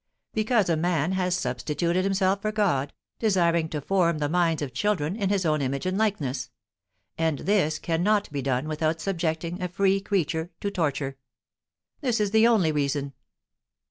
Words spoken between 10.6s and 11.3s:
to torture.